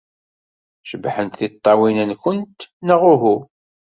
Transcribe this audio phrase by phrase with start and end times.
[0.89, 3.35] Cebḥent tiṭṭawin-nwent, neɣ uhu?